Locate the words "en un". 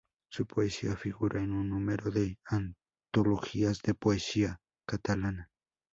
1.43-1.69